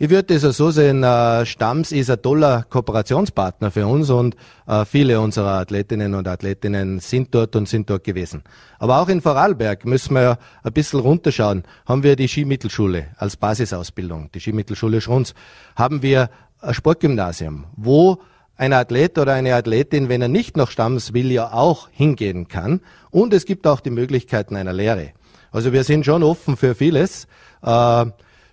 [0.00, 4.36] Ich würde das so sehen, äh, Stamms ist ein toller Kooperationspartner für uns und
[4.68, 8.44] äh, viele unserer Athletinnen und Athletinnen sind dort und sind dort gewesen.
[8.78, 11.64] Aber auch in Vorarlberg müssen wir ja ein bisschen runterschauen.
[11.84, 15.34] Haben wir die Skimittelschule als Basisausbildung, die Skimittelschule Schrunz.
[15.74, 16.30] Haben wir
[16.60, 18.18] ein Sportgymnasium, wo
[18.56, 22.82] ein Athlet oder eine Athletin, wenn er nicht nach Stamms will, ja auch hingehen kann.
[23.10, 25.10] Und es gibt auch die Möglichkeiten einer Lehre.
[25.50, 27.26] Also wir sind schon offen für vieles.
[27.62, 28.06] Äh,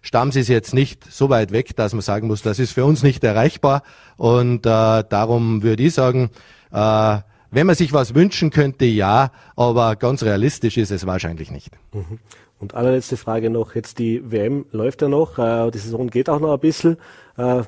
[0.06, 3.02] Stamms ist jetzt nicht so weit weg, dass man sagen muss, das ist für uns
[3.02, 3.82] nicht erreichbar.
[4.18, 6.30] Und äh, darum würde ich sagen,
[6.72, 7.18] äh,
[7.50, 11.72] wenn man sich was wünschen könnte, ja, aber ganz realistisch ist es wahrscheinlich nicht.
[11.91, 12.20] Mhm.
[12.60, 16.39] Und allerletzte Frage noch, jetzt die WM läuft ja noch, äh, die Saison geht auch
[16.39, 16.98] noch ein bisschen.
[17.38, 17.63] Äh,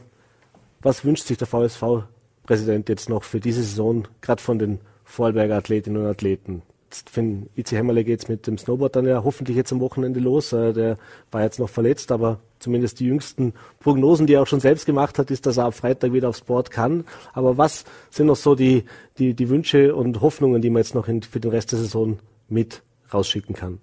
[0.82, 6.04] was wünscht sich der VSV-Präsident jetzt noch für diese Saison, gerade von den Vorarlberger Athletinnen
[6.04, 6.62] und Athleten?
[6.90, 10.54] Für den Hämmerle geht es mit dem Snowboard dann ja hoffentlich jetzt am Wochenende los.
[10.54, 10.98] Äh, der
[11.32, 15.20] war jetzt noch verletzt, aber zumindest die jüngsten Prognosen, die er auch schon selbst gemacht
[15.20, 17.04] hat, ist, dass er ab Freitag wieder aufs Board kann.
[17.34, 18.86] Aber was sind noch so die,
[19.18, 22.20] die, die Wünsche und Hoffnungen, die man jetzt noch in, für den Rest der Saison
[22.50, 22.82] mit
[23.14, 23.80] rausschicken kann?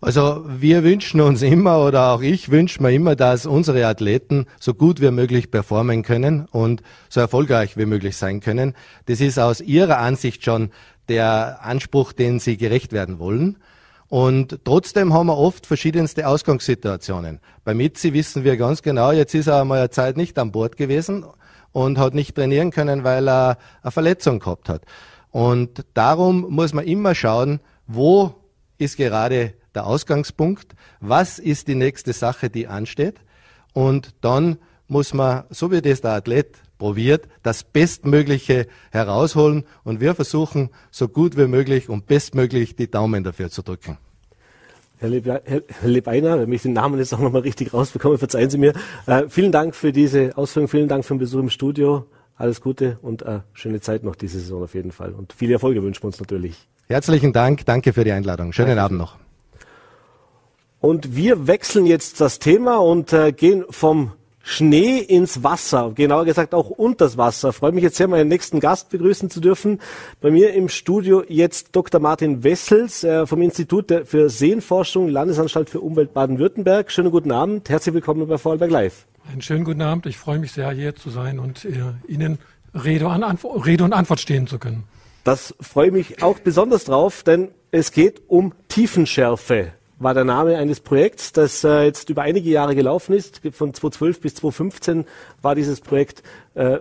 [0.00, 4.74] Also wir wünschen uns immer oder auch ich wünsche mir immer, dass unsere Athleten so
[4.74, 8.74] gut wie möglich performen können und so erfolgreich wie möglich sein können.
[9.06, 10.70] Das ist aus ihrer Ansicht schon
[11.08, 13.58] der Anspruch, den sie gerecht werden wollen.
[14.08, 17.40] Und trotzdem haben wir oft verschiedenste Ausgangssituationen.
[17.64, 20.76] Bei Mitzi wissen wir ganz genau, jetzt ist er einmal eine Zeit nicht an Bord
[20.76, 21.24] gewesen
[21.72, 24.82] und hat nicht trainieren können, weil er eine Verletzung gehabt hat.
[25.30, 28.34] Und darum muss man immer schauen, wo
[28.78, 33.16] ist gerade der Ausgangspunkt, was ist die nächste Sache, die ansteht.
[33.72, 34.56] Und dann
[34.88, 41.08] muss man, so wie das der Athlet probiert, das Bestmögliche herausholen und wir versuchen, so
[41.08, 43.98] gut wie möglich und bestmöglich die Daumen dafür zu drücken.
[44.98, 45.10] Herr,
[45.84, 48.72] Lebeiner, wenn ich den Namen jetzt auch nochmal richtig rausbekomme, verzeihen Sie mir.
[49.06, 52.06] Äh, vielen Dank für diese Ausführung, vielen Dank für den Besuch im Studio.
[52.36, 55.12] Alles Gute und äh, schöne Zeit noch diese Saison auf jeden Fall.
[55.12, 56.66] Und viele Erfolge wünschen wir uns natürlich.
[56.88, 58.52] Herzlichen Dank, danke für die Einladung.
[58.52, 58.82] Schönen Danke.
[58.82, 59.16] Abend noch.
[60.80, 64.12] Und wir wechseln jetzt das Thema und äh, gehen vom
[64.48, 67.52] Schnee ins Wasser, genauer gesagt auch unters Wasser.
[67.52, 69.80] Freue mich jetzt sehr, meinen nächsten Gast begrüßen zu dürfen.
[70.20, 72.00] Bei mir im Studio jetzt Dr.
[72.00, 76.92] Martin Wessels äh, vom Institut für Seenforschung, Landesanstalt für Umwelt Baden-Württemberg.
[76.92, 79.06] Schönen guten Abend, herzlich willkommen bei Vorarlberg Live.
[79.28, 81.72] Einen schönen guten Abend, ich freue mich sehr, hier zu sein und äh,
[82.06, 82.38] Ihnen
[82.72, 83.06] Rede,
[83.66, 84.84] Rede und Antwort stehen zu können.
[85.24, 90.80] Das freue mich auch besonders drauf, denn es geht um Tiefenschärfe war der Name eines
[90.80, 93.40] Projekts, das äh, jetzt über einige Jahre gelaufen ist.
[93.52, 95.06] Von 2012 bis 2015
[95.40, 96.22] war dieses Projekt
[96.54, 96.78] äh,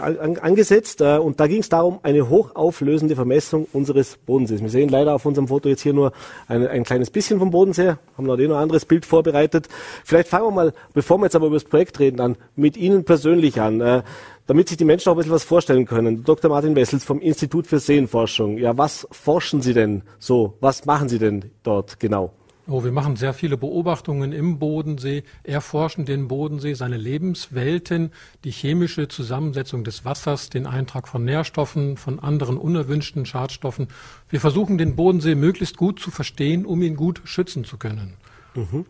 [0.00, 1.00] an, angesetzt.
[1.00, 4.62] Äh, und da ging es darum, eine hochauflösende Vermessung unseres Bodensees.
[4.62, 6.12] Wir sehen leider auf unserem Foto jetzt hier nur
[6.46, 9.68] ein, ein kleines bisschen vom Bodensee, haben noch ein anderes Bild vorbereitet.
[10.04, 13.04] Vielleicht fangen wir mal, bevor wir jetzt aber über das Projekt reden, an, mit Ihnen
[13.04, 14.02] persönlich an.
[14.46, 16.24] Äh, damit sich die Menschen auch ein bisschen was vorstellen können.
[16.24, 16.50] Dr.
[16.50, 18.58] Martin Wessels vom Institut für Seenforschung.
[18.58, 20.56] Ja, was forschen Sie denn so?
[20.60, 22.32] Was machen Sie denn dort genau?
[22.68, 28.10] Oh, wir machen sehr viele Beobachtungen im Bodensee, erforschen den Bodensee, seine Lebenswelten,
[28.42, 33.86] die chemische Zusammensetzung des Wassers, den Eintrag von Nährstoffen, von anderen unerwünschten Schadstoffen.
[34.28, 38.14] Wir versuchen den Bodensee möglichst gut zu verstehen, um ihn gut schützen zu können.
[38.56, 38.84] Mhm.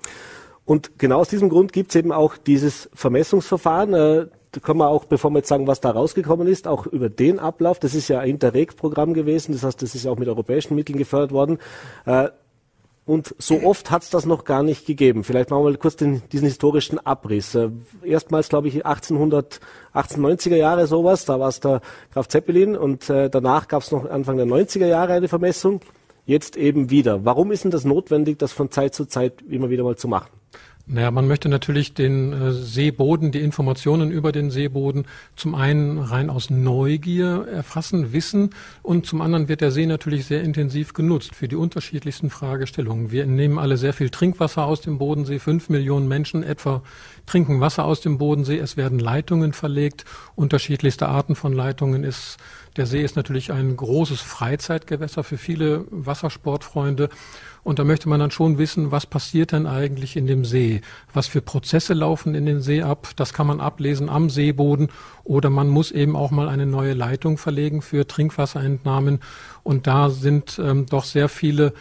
[0.64, 4.30] Und genau aus diesem Grund gibt es eben auch dieses Vermessungsverfahren.
[4.62, 7.78] Können wir auch, bevor wir jetzt sagen, was da rausgekommen ist, auch über den Ablauf.
[7.78, 10.98] Das ist ja ein Interreg-Programm gewesen, das heißt, das ist ja auch mit europäischen Mitteln
[10.98, 11.58] gefördert worden.
[12.04, 12.28] Äh,
[13.06, 15.22] und so oft hat es das noch gar nicht gegeben.
[15.22, 17.54] Vielleicht machen wir mal kurz den, diesen historischen Abriss.
[17.54, 17.70] Äh,
[18.02, 19.60] erstmals, glaube ich, 1800,
[19.94, 24.10] 1890er Jahre sowas, da war es der Graf Zeppelin und äh, danach gab es noch
[24.10, 25.80] Anfang der 90er Jahre eine Vermessung.
[26.24, 27.24] Jetzt eben wieder.
[27.24, 30.35] Warum ist denn das notwendig, das von Zeit zu Zeit immer wieder mal zu machen?
[30.88, 36.30] Naja, man möchte natürlich den äh, Seeboden, die Informationen über den Seeboden zum einen rein
[36.30, 38.50] aus Neugier erfassen, wissen
[38.84, 43.10] und zum anderen wird der See natürlich sehr intensiv genutzt für die unterschiedlichsten Fragestellungen.
[43.10, 45.40] Wir nehmen alle sehr viel Trinkwasser aus dem Bodensee.
[45.40, 46.82] Fünf Millionen Menschen etwa
[47.26, 48.58] trinken Wasser aus dem Bodensee.
[48.58, 50.04] Es werden Leitungen verlegt.
[50.36, 52.38] Unterschiedlichste Arten von Leitungen ist
[52.76, 57.08] der See ist natürlich ein großes Freizeitgewässer für viele Wassersportfreunde.
[57.66, 60.82] Und da möchte man dann schon wissen, was passiert denn eigentlich in dem See?
[61.12, 63.08] Was für Prozesse laufen in den See ab?
[63.16, 64.86] Das kann man ablesen am Seeboden.
[65.24, 69.18] Oder man muss eben auch mal eine neue Leitung verlegen für Trinkwasserentnahmen.
[69.64, 71.72] Und da sind ähm, doch sehr viele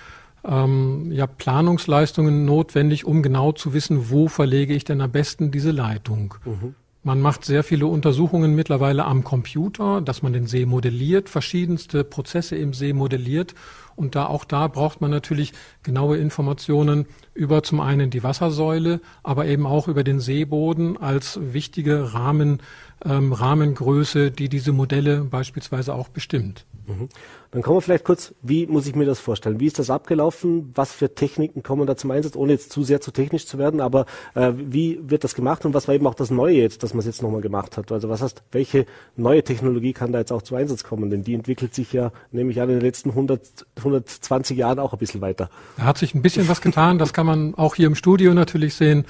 [0.43, 5.69] ähm, ja, Planungsleistungen notwendig, um genau zu wissen, wo verlege ich denn am besten diese
[5.69, 6.33] Leitung.
[6.45, 6.73] Mhm.
[7.05, 12.55] Man macht sehr viele Untersuchungen mittlerweile am Computer, dass man den See modelliert, verschiedenste Prozesse
[12.55, 13.53] im See modelliert.
[13.95, 15.53] Und da auch da braucht man natürlich
[15.83, 22.13] genaue Informationen über zum einen die Wassersäule, aber eben auch über den Seeboden als wichtige
[22.13, 22.61] Rahmen,
[23.03, 26.65] ähm, Rahmengröße, die diese Modelle beispielsweise auch bestimmt.
[26.87, 27.09] Mhm.
[27.51, 29.59] Dann kommen wir vielleicht kurz, wie muss ich mir das vorstellen?
[29.59, 30.71] Wie ist das abgelaufen?
[30.75, 33.81] Was für Techniken kommen da zum Einsatz, ohne jetzt zu sehr zu technisch zu werden?
[33.81, 36.93] Aber äh, wie wird das gemacht und was war eben auch das Neue jetzt, dass
[36.93, 37.91] man es jetzt nochmal gemacht hat?
[37.91, 41.09] Also was heißt, welche neue Technologie kann da jetzt auch zum Einsatz kommen?
[41.09, 44.93] Denn die entwickelt sich ja, nehme ich an, in den letzten 100, 120 Jahren auch
[44.93, 45.49] ein bisschen weiter.
[45.77, 46.97] Da hat sich ein bisschen was getan.
[46.97, 49.05] Das kann man auch hier im Studio natürlich sehen.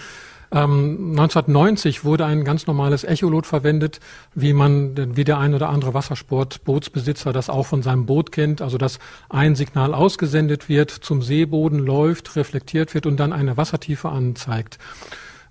[0.52, 4.00] 1990 ähm, wurde ein ganz normales Echolot verwendet,
[4.34, 8.78] wie man, wie der ein oder andere Wassersportbootsbesitzer das auch von seinem Boot kennt, also
[8.78, 14.78] dass ein Signal ausgesendet wird, zum Seeboden läuft, reflektiert wird und dann eine Wassertiefe anzeigt.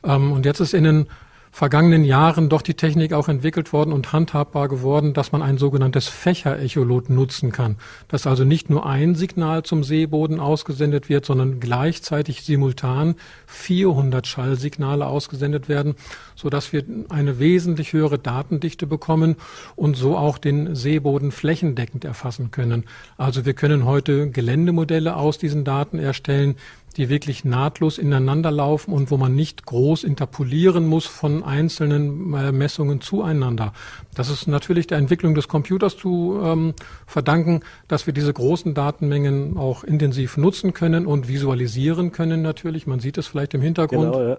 [0.04, 1.07] Ähm, und jetzt ist in den
[1.54, 6.08] vergangenen Jahren doch die Technik auch entwickelt worden und handhabbar geworden, dass man ein sogenanntes
[6.08, 7.76] Fächerecholot nutzen kann.
[8.08, 13.14] Dass also nicht nur ein Signal zum Seeboden ausgesendet wird, sondern gleichzeitig simultan
[13.46, 15.94] 400 Schallsignale ausgesendet werden,
[16.34, 19.36] so dass wir eine wesentlich höhere Datendichte bekommen
[19.76, 22.82] und so auch den Seeboden flächendeckend erfassen können.
[23.16, 26.56] Also wir können heute Geländemodelle aus diesen Daten erstellen,
[26.96, 32.52] die wirklich nahtlos ineinander laufen und wo man nicht groß interpolieren muss von einzelnen äh,
[32.52, 33.72] Messungen zueinander.
[34.14, 36.74] Das ist natürlich der Entwicklung des Computers zu ähm,
[37.07, 42.87] verdanken, dass wir diese großen Datenmengen auch intensiv nutzen können und visualisieren können natürlich.
[42.87, 44.12] Man sieht es vielleicht im Hintergrund.
[44.12, 44.38] Genau, ja.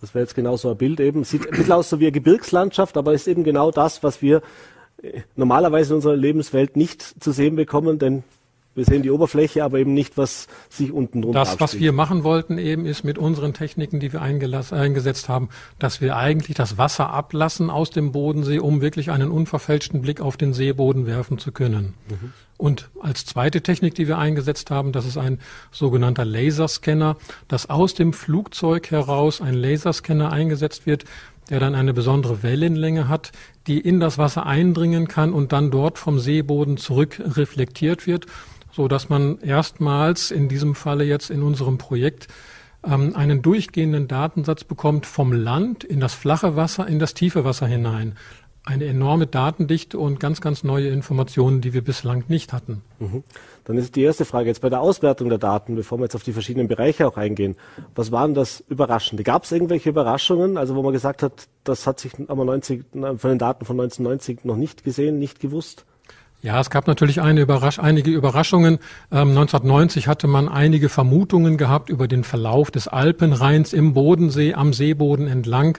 [0.00, 1.24] Das wäre jetzt genau so ein Bild eben.
[1.24, 4.42] Sieht ein bisschen aus so wie eine Gebirgslandschaft, aber ist eben genau das, was wir
[5.02, 8.22] äh, normalerweise in unserer Lebenswelt nicht zu sehen bekommen, denn
[8.76, 12.24] wir sehen die Oberfläche, aber eben nicht, was sich unten drunter Das, was wir machen
[12.24, 17.10] wollten eben, ist mit unseren Techniken, die wir eingesetzt haben, dass wir eigentlich das Wasser
[17.10, 21.94] ablassen aus dem Bodensee, um wirklich einen unverfälschten Blick auf den Seeboden werfen zu können.
[22.08, 22.32] Mhm.
[22.58, 25.40] Und als zweite Technik, die wir eingesetzt haben, das ist ein
[25.72, 27.16] sogenannter Laserscanner,
[27.48, 31.04] dass aus dem Flugzeug heraus ein Laserscanner eingesetzt wird,
[31.50, 33.32] der dann eine besondere Wellenlänge hat,
[33.66, 38.26] die in das Wasser eindringen kann und dann dort vom Seeboden zurück reflektiert wird
[38.76, 42.28] so dass man erstmals in diesem Falle jetzt in unserem Projekt
[42.84, 47.66] ähm, einen durchgehenden Datensatz bekommt vom Land in das flache Wasser, in das tiefe Wasser
[47.66, 48.16] hinein.
[48.66, 52.82] Eine enorme Datendichte und ganz, ganz neue Informationen, die wir bislang nicht hatten.
[52.98, 53.22] Mhm.
[53.64, 56.24] Dann ist die erste Frage jetzt bei der Auswertung der Daten, bevor wir jetzt auf
[56.24, 57.54] die verschiedenen Bereiche auch eingehen.
[57.94, 59.22] Was waren das Überraschende?
[59.22, 63.16] Gab es irgendwelche Überraschungen, also wo man gesagt hat, das hat sich aber 90, von
[63.22, 65.86] den Daten von 1990 noch nicht gesehen, nicht gewusst?
[66.42, 68.78] Ja, es gab natürlich eine Überrasch einige Überraschungen.
[69.10, 74.72] Ähm, 1990 hatte man einige Vermutungen gehabt über den Verlauf des Alpenrheins im Bodensee, am
[74.72, 75.78] Seeboden entlang.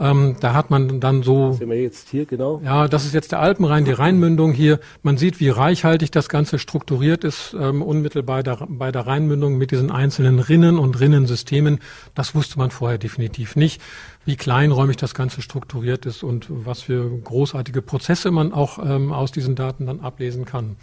[0.00, 1.52] Ähm, da hat man dann so.
[1.52, 2.60] sehen wir jetzt hier genau.
[2.64, 4.80] Ja, das ist jetzt der Alpenrhein, die Rheinmündung hier.
[5.02, 9.72] Man sieht, wie reichhaltig das Ganze strukturiert ist, ähm, unmittelbar der, bei der Rheinmündung mit
[9.72, 11.80] diesen einzelnen Rinnen und Rinnensystemen.
[12.14, 13.82] Das wusste man vorher definitiv nicht,
[14.24, 19.32] wie kleinräumig das Ganze strukturiert ist und was für großartige Prozesse man auch ähm, aus
[19.32, 20.76] diesen Daten dann ablesen kann.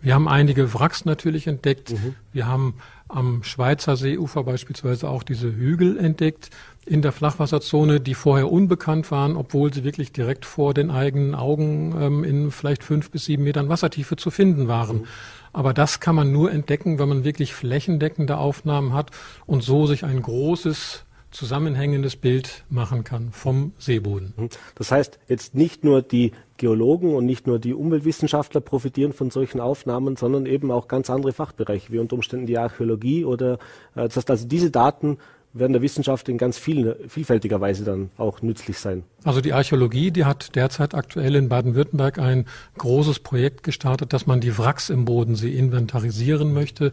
[0.00, 1.92] Wir haben einige Wracks natürlich entdeckt.
[1.92, 2.14] Mhm.
[2.32, 2.74] Wir haben
[3.08, 6.50] am Schweizer Seeufer beispielsweise auch diese Hügel entdeckt
[6.84, 11.94] in der Flachwasserzone, die vorher unbekannt waren, obwohl sie wirklich direkt vor den eigenen Augen
[12.00, 15.06] ähm, in vielleicht fünf bis sieben Metern Wassertiefe zu finden waren.
[15.52, 19.10] Aber das kann man nur entdecken, wenn man wirklich flächendeckende Aufnahmen hat
[19.46, 21.05] und so sich ein großes
[21.36, 24.32] zusammenhängendes Bild machen kann vom Seeboden.
[24.36, 24.48] Mhm.
[24.74, 29.60] Das heißt, jetzt nicht nur die Geologen und nicht nur die Umweltwissenschaftler profitieren von solchen
[29.60, 33.54] Aufnahmen, sondern eben auch ganz andere Fachbereiche, wie unter Umständen die Archäologie oder
[33.94, 35.18] äh, das heißt also diese Daten
[35.58, 39.04] werden der Wissenschaft in ganz viel, vielfältiger Weise dann auch nützlich sein.
[39.24, 42.46] Also die Archäologie, die hat derzeit aktuell in Baden-Württemberg ein
[42.78, 46.92] großes Projekt gestartet, dass man die Wracks im Bodensee inventarisieren möchte.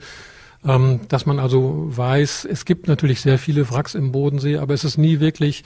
[0.65, 4.83] Ähm, dass man also weiß, es gibt natürlich sehr viele Wracks im Bodensee, aber es
[4.83, 5.63] ist nie wirklich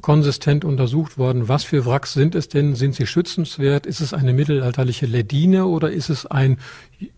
[0.00, 1.48] konsistent untersucht worden.
[1.48, 2.74] Was für Wracks sind es denn?
[2.74, 3.86] Sind sie schützenswert?
[3.86, 6.58] Ist es eine mittelalterliche Ledine oder ist es ein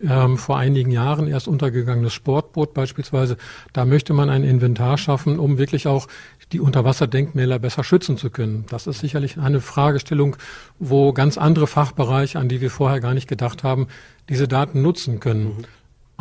[0.01, 3.37] ähm, vor einigen Jahren erst untergegangenes Sportboot beispielsweise?
[3.73, 6.09] Da möchte man ein Inventar schaffen, um wirklich auch
[6.53, 8.67] die Unterwasserdenkmäler besser schützen zu können.
[8.69, 10.37] Das ist sicherlich eine Fragestellung,
[10.79, 13.87] wo ganz andere Fachbereiche, an die wir vorher gar nicht gedacht haben,
[14.29, 15.45] diese Daten nutzen können.
[15.45, 15.65] Mhm.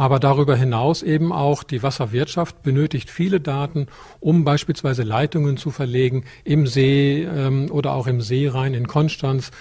[0.02, 3.86] Aber darüber hinaus eben auch die Wasserwirtschaft benötigt viele Daten,
[4.20, 9.52] um beispielsweise Leitungen zu verlegen im See ähm, oder auch im Seerhein in Konstanz,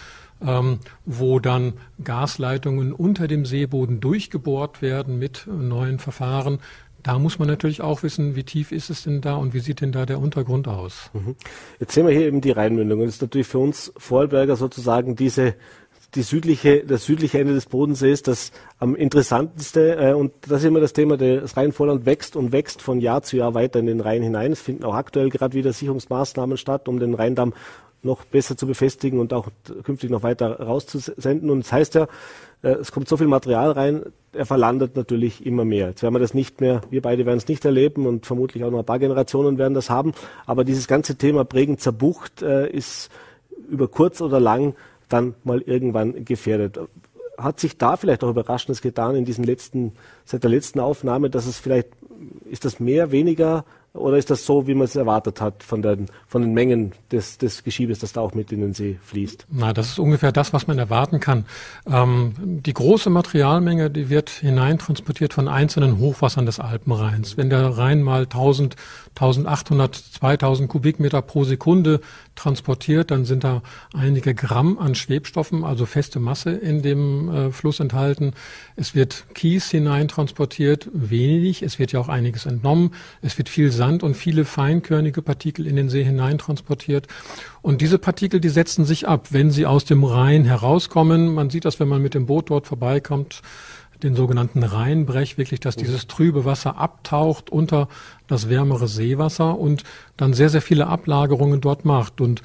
[0.41, 6.61] ähm, wo dann Gasleitungen unter dem Seeboden durchgebohrt werden mit neuen Verfahren.
[7.03, 9.83] Da muss man natürlich auch wissen, wie tief ist es denn da und wie sieht
[9.83, 11.11] denn da der Untergrund aus.
[11.13, 11.37] Mhm.
[11.81, 13.01] Jetzt sehen wir hier eben die Rheinmündung.
[13.01, 15.55] Das ist natürlich für uns Vorarlberger sozusagen diese
[16.15, 19.99] die südliche, das südliche Ende des Bodensees das am interessantesten.
[19.99, 23.37] Äh, und das ist immer das Thema, das Rheinvorland wächst und wächst von Jahr zu
[23.37, 24.53] Jahr weiter in den Rhein hinein.
[24.53, 27.55] Es finden auch aktuell gerade wieder Sicherungsmaßnahmen statt, um den Rheindamm
[28.03, 29.49] noch besser zu befestigen und auch
[29.85, 31.51] künftig noch weiter rauszusenden.
[31.51, 32.09] Und das heißt ja,
[32.63, 35.89] äh, es kommt so viel Material rein, er verlandet natürlich immer mehr.
[35.89, 38.71] Jetzt werden wir das nicht mehr, wir beide werden es nicht erleben und vermutlich auch
[38.71, 40.13] noch ein paar Generationen werden das haben.
[40.47, 43.11] Aber dieses ganze Thema Bregenzer zerbucht äh, ist
[43.69, 44.75] über kurz oder lang
[45.13, 46.79] dann mal irgendwann gefährdet.
[47.37, 49.93] Hat sich da vielleicht auch Überraschendes getan in diesen letzten,
[50.25, 51.89] seit der letzten Aufnahme, dass es vielleicht,
[52.51, 56.07] ist das mehr, weniger oder ist das so, wie man es erwartet hat von den,
[56.29, 59.47] von den Mengen des, des Geschiebes, das da auch mit in den See fließt?
[59.51, 61.45] Na, das ist ungefähr das, was man erwarten kann.
[61.91, 67.37] Ähm, die große Materialmenge, die wird hineintransportiert von einzelnen Hochwassern des Alpenrheins.
[67.37, 68.77] Wenn der Rhein mal 1000,
[69.17, 72.01] 1800, 2000 Kubikmeter pro Sekunde
[72.37, 77.81] transportiert, dann sind da einige Gramm an Schwebstoffen, also feste Masse in dem äh, Fluss
[77.81, 78.33] enthalten.
[78.77, 81.63] Es wird Kies hineintransportiert, wenig.
[81.63, 82.95] Es wird ja auch einiges entnommen.
[83.21, 87.07] Es wird viel Sand und viele feinkörnige Partikel in den See hineintransportiert.
[87.63, 91.35] Und diese Partikel, die setzen sich ab, wenn sie aus dem Rhein herauskommen.
[91.35, 93.43] Man sieht das, wenn man mit dem Boot dort vorbeikommt,
[94.03, 97.89] den sogenannten Rheinbrech, wirklich, dass dieses trübe Wasser abtaucht unter
[98.27, 99.85] das wärmere Seewasser und
[100.17, 102.21] dann sehr, sehr viele Ablagerungen dort macht.
[102.21, 102.43] Und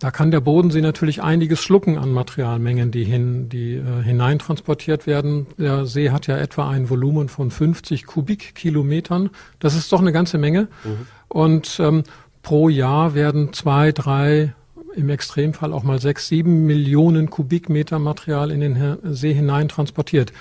[0.00, 5.46] da kann der Bodensee natürlich einiges schlucken an Materialmengen, die, hin, die äh, hineintransportiert werden.
[5.56, 9.30] Der See hat ja etwa ein Volumen von 50 Kubikkilometern.
[9.60, 10.68] Das ist doch eine ganze Menge.
[10.84, 11.06] Mhm.
[11.28, 12.02] Und ähm,
[12.42, 14.54] pro Jahr werden zwei, drei,
[14.96, 20.32] im Extremfall auch mal sechs, sieben Millionen Kubikmeter Material in den See hineintransportiert.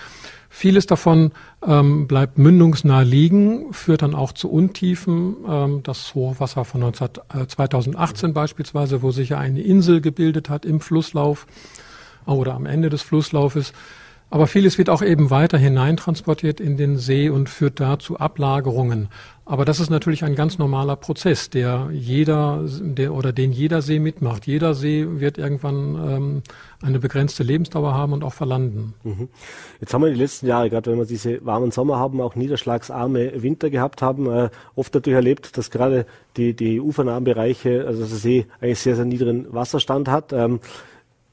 [0.56, 1.32] Vieles davon
[1.66, 5.36] ähm, bleibt mündungsnah liegen, führt dann auch zu Untiefen.
[5.50, 10.63] Ähm, das Hochwasser von 19, äh, 2018 beispielsweise, wo sich ja eine Insel gebildet hat
[10.63, 11.48] im Flusslauf
[12.28, 13.74] oder am Ende des Flusslaufes,
[14.34, 19.10] aber vieles wird auch eben weiter hineintransportiert in den See und führt da zu Ablagerungen.
[19.46, 24.00] Aber das ist natürlich ein ganz normaler Prozess, der jeder der, oder den jeder See
[24.00, 24.48] mitmacht.
[24.48, 26.44] Jeder See wird irgendwann ähm,
[26.82, 28.94] eine begrenzte Lebensdauer haben und auch verlanden.
[29.04, 29.28] Mhm.
[29.82, 33.44] Jetzt haben wir die letzten Jahre, gerade wenn wir diese warmen Sommer haben, auch niederschlagsarme
[33.44, 36.06] Winter gehabt haben, äh, oft natürlich erlebt, dass gerade
[36.38, 40.32] die, die ufernahen Bereiche, also der See eigentlich sehr, sehr niedrigen Wasserstand hat.
[40.32, 40.62] Ähm,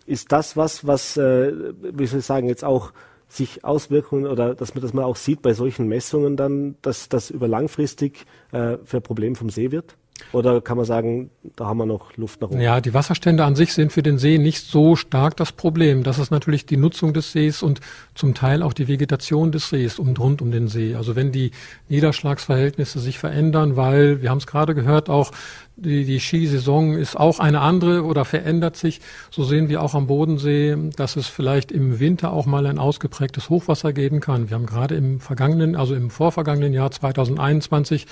[0.06, 2.92] ist das was, was, äh, wie soll ich sagen, jetzt auch
[3.32, 7.30] sich Auswirkungen oder dass man das mal auch sieht bei solchen Messungen dann, dass das
[7.30, 9.96] über langfristig äh, für ein Problem vom See wird?
[10.32, 12.60] Oder kann man sagen, da haben wir noch Luft nach oben?
[12.60, 16.02] Ja, die Wasserstände an sich sind für den See nicht so stark das Problem.
[16.02, 17.80] Das ist natürlich die Nutzung des Sees und
[18.14, 20.94] zum Teil auch die Vegetation des Sees und rund um den See.
[20.94, 21.50] Also wenn die
[21.88, 25.32] Niederschlagsverhältnisse sich verändern, weil, wir haben es gerade gehört, auch
[25.76, 29.00] die, die Skisaison ist auch eine andere oder verändert sich.
[29.30, 33.48] So sehen wir auch am Bodensee, dass es vielleicht im Winter auch mal ein ausgeprägtes
[33.48, 34.50] Hochwasser geben kann.
[34.50, 38.06] Wir haben gerade im vergangenen, also im vorvergangenen Jahr 2021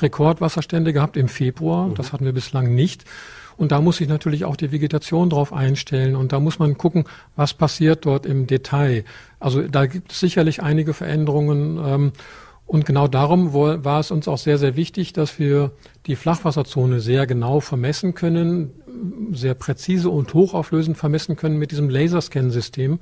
[0.00, 1.90] Rekordwasserstände gehabt im Februar.
[1.94, 3.04] Das hatten wir bislang nicht.
[3.56, 7.04] Und da muss sich natürlich auch die Vegetation drauf einstellen und da muss man gucken,
[7.36, 9.04] was passiert dort im Detail.
[9.38, 11.78] Also da gibt es sicherlich einige Veränderungen.
[11.84, 12.12] Ähm,
[12.66, 15.72] und genau darum war es uns auch sehr, sehr wichtig, dass wir
[16.06, 18.72] die Flachwasserzone sehr genau vermessen können,
[19.32, 23.00] sehr präzise und hochauflösend vermessen können mit diesem Laserscan-System,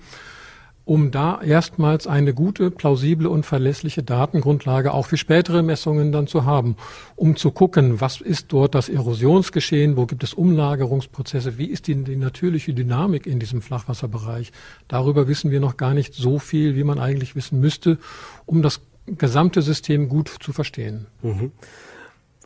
[0.85, 6.44] um da erstmals eine gute, plausible und verlässliche Datengrundlage auch für spätere Messungen dann zu
[6.44, 6.75] haben,
[7.14, 12.03] um zu gucken, was ist dort das Erosionsgeschehen, wo gibt es Umlagerungsprozesse, wie ist die,
[12.03, 14.51] die natürliche Dynamik in diesem Flachwasserbereich.
[14.88, 17.98] Darüber wissen wir noch gar nicht so viel, wie man eigentlich wissen müsste,
[18.44, 21.07] um das gesamte System gut zu verstehen.
[21.23, 21.53] Mhm.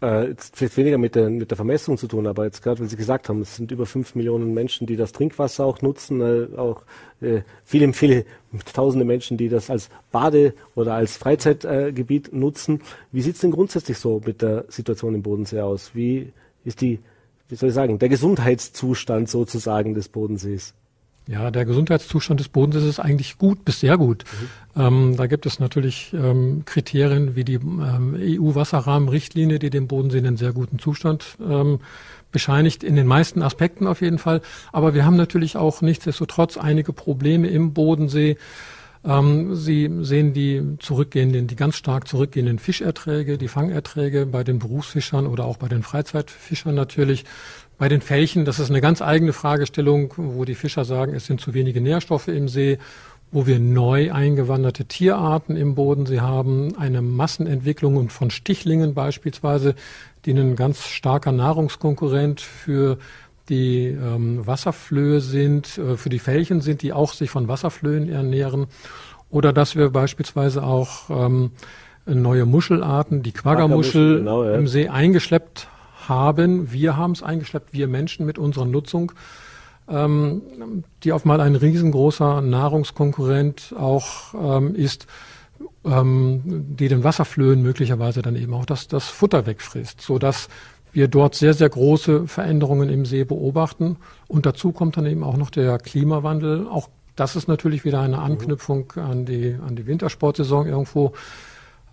[0.03, 2.89] Äh, jetzt vielleicht weniger mit der, mit der Vermessung zu tun, aber jetzt gerade, weil
[2.89, 6.49] Sie gesagt haben, es sind über fünf Millionen Menschen, die das Trinkwasser auch nutzen, äh,
[6.57, 6.83] auch
[7.23, 8.27] äh, viele, viele
[8.75, 12.83] tausende Menschen, die das als Bade- oder als Freizeitgebiet äh, nutzen.
[13.11, 15.93] Wie sieht es denn grundsätzlich so mit der Situation im Bodensee aus?
[15.95, 16.31] Wie
[16.65, 16.99] ist die,
[17.49, 20.75] wie soll ich sagen, der Gesundheitszustand sozusagen des Bodensees?
[21.29, 24.25] Ja, der Gesundheitszustand des Bodens ist eigentlich gut bis sehr gut.
[24.75, 24.81] Mhm.
[24.81, 30.37] Ähm, da gibt es natürlich ähm, Kriterien wie die ähm, EU-Wasserrahmenrichtlinie, die dem Bodensee einen
[30.37, 31.81] sehr guten Zustand ähm,
[32.31, 34.41] bescheinigt, in den meisten Aspekten auf jeden Fall.
[34.73, 38.37] Aber wir haben natürlich auch nichtsdestotrotz einige Probleme im Bodensee.
[39.05, 45.27] Ähm, Sie sehen die zurückgehenden, die ganz stark zurückgehenden Fischerträge, die Fangerträge bei den Berufsfischern
[45.27, 47.25] oder auch bei den Freizeitfischern natürlich.
[47.79, 51.41] Bei den Felchen, das ist eine ganz eigene Fragestellung, wo die Fischer sagen, es sind
[51.41, 52.79] zu wenige Nährstoffe im See,
[53.31, 59.75] wo wir neu eingewanderte Tierarten im Bodensee haben, eine Massenentwicklung von Stichlingen beispielsweise,
[60.25, 62.99] die ein ganz starker Nahrungskonkurrent für
[63.49, 68.67] die ähm, Wasserflöhe sind, äh, für die Felchen sind, die auch sich von Wasserflöhen ernähren.
[69.31, 71.51] Oder dass wir beispielsweise auch ähm,
[72.07, 74.55] neue Muschelarten, die Quaggermuschel genau, ja.
[74.55, 75.69] im See eingeschleppt
[76.09, 76.73] haben.
[76.73, 79.13] Wir haben es eingeschleppt, wir Menschen mit unserer Nutzung,
[79.89, 80.43] ähm,
[81.03, 85.07] die auf mal ein riesengroßer Nahrungskonkurrent auch ähm, ist,
[85.85, 90.49] ähm, die den Wasserflöhen möglicherweise dann eben auch das, das Futter wegfrisst, so dass
[90.93, 93.99] wir dort sehr, sehr große Veränderungen im See beobachten.
[94.29, 96.67] Und dazu kommt dann eben auch noch der Klimawandel.
[96.67, 101.13] Auch das ist natürlich wieder eine Anknüpfung an die, an die Wintersportsaison irgendwo.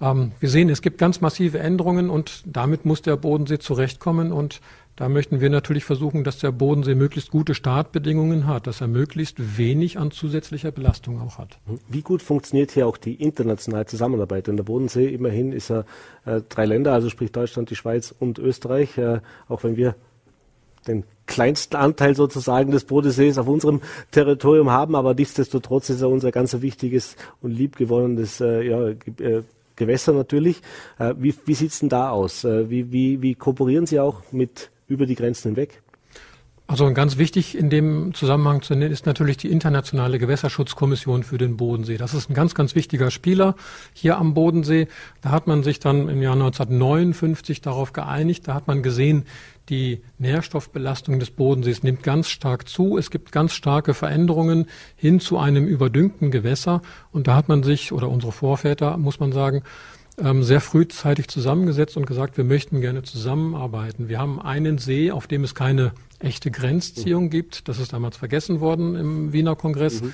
[0.04, 4.60] Ähm, wir sehen, es gibt ganz massive Änderungen und damit muss der Bodensee zurechtkommen und
[4.96, 9.58] da möchten wir natürlich versuchen, dass der Bodensee möglichst gute Startbedingungen hat, dass er möglichst
[9.58, 11.58] wenig an zusätzlicher Belastung auch hat.
[11.88, 14.48] Wie gut funktioniert hier auch die internationale Zusammenarbeit?
[14.48, 15.86] Denn der Bodensee immerhin ist ja
[16.26, 19.96] äh, drei Länder, also sprich Deutschland, die Schweiz und Österreich, äh, auch wenn wir
[20.86, 26.32] den kleinsten Anteil sozusagen des Bodensees auf unserem Territorium haben, aber nichtsdestotrotz ist er unser
[26.32, 29.44] ganz wichtiges und liebgewonnenes äh, ja, äh,
[29.76, 30.62] Gewässer natürlich.
[31.00, 32.44] Äh, wie wie sieht es denn da aus?
[32.44, 35.82] Äh, wie, wie, wie kooperieren Sie auch mit über die Grenzen hinweg?
[36.66, 41.58] Also ganz wichtig in dem Zusammenhang zu nennen ist natürlich die internationale Gewässerschutzkommission für den
[41.58, 41.98] Bodensee.
[41.98, 43.56] Das ist ein ganz, ganz wichtiger Spieler
[43.94, 44.88] hier am Bodensee.
[45.22, 48.48] Da hat man sich dann im Jahr 1959 darauf geeinigt.
[48.48, 49.26] Da hat man gesehen,
[49.70, 52.98] die Nährstoffbelastung des Bodensees nimmt ganz stark zu.
[52.98, 56.82] Es gibt ganz starke Veränderungen hin zu einem überdüngten Gewässer.
[57.12, 59.64] Und da hat man sich, oder unsere Vorväter, muss man sagen,
[60.18, 64.10] ähm, sehr frühzeitig zusammengesetzt und gesagt, wir möchten gerne zusammenarbeiten.
[64.10, 67.68] Wir haben einen See, auf dem es keine echte Grenzziehung gibt.
[67.68, 70.02] Das ist damals vergessen worden im Wiener Kongress.
[70.02, 70.14] Mhm.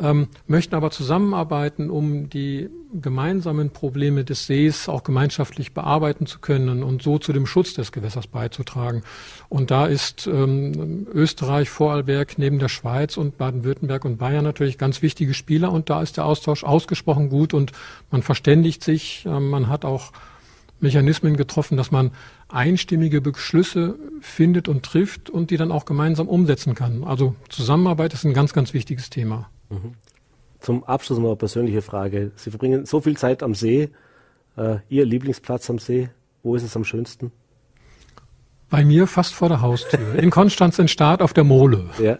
[0.00, 6.82] Ähm, möchten aber zusammenarbeiten, um die gemeinsamen Probleme des Sees auch gemeinschaftlich bearbeiten zu können
[6.82, 9.02] und so zu dem Schutz des Gewässers beizutragen.
[9.48, 15.02] Und da ist ähm, Österreich, Vorarlberg neben der Schweiz und Baden-Württemberg und Bayern natürlich ganz
[15.02, 17.72] wichtige Spieler und da ist der Austausch ausgesprochen gut und
[18.10, 20.12] man verständigt sich, äh, man hat auch
[20.80, 22.12] Mechanismen getroffen, dass man
[22.48, 27.04] einstimmige Beschlüsse findet und trifft und die dann auch gemeinsam umsetzen kann.
[27.04, 29.50] Also Zusammenarbeit ist ein ganz, ganz wichtiges Thema.
[29.70, 29.94] Mhm.
[30.60, 32.32] Zum Abschluss noch eine persönliche Frage.
[32.36, 33.90] Sie verbringen so viel Zeit am See.
[34.56, 36.08] Äh, Ihr Lieblingsplatz am See,
[36.42, 37.32] wo ist es am schönsten?
[38.70, 40.16] Bei mir fast vor der Haustür.
[40.16, 41.86] In Konstanz in Start auf der Mole.
[42.02, 42.18] Ja.